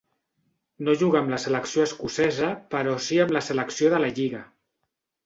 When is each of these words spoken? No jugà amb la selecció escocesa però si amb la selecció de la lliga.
No 0.85 0.93
jugà 1.01 1.19
amb 1.19 1.33
la 1.33 1.37
selecció 1.43 1.85
escocesa 1.89 2.49
però 2.73 2.97
si 3.09 3.21
amb 3.25 3.35
la 3.37 3.43
selecció 3.49 3.93
de 3.97 4.01
la 4.05 4.11
lliga. 4.17 4.41